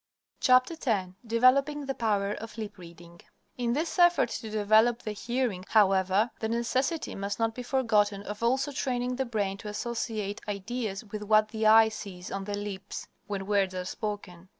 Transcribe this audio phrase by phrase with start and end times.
[0.43, 0.71] X
[1.27, 3.21] DEVELOPING THE POWER OF LIP READING
[3.55, 8.41] In this effort to develop the hearing, however, the necessity must not be forgotten of
[8.41, 13.05] also training the brain to associate ideas with what the eye sees on the lips
[13.27, 14.49] when words are spoken.